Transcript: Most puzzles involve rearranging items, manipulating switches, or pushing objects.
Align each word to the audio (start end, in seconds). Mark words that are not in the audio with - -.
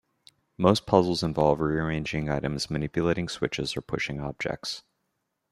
Most 0.57 0.87
puzzles 0.87 1.21
involve 1.21 1.59
rearranging 1.59 2.27
items, 2.27 2.71
manipulating 2.71 3.29
switches, 3.29 3.77
or 3.77 3.81
pushing 3.83 4.19
objects. 4.19 4.81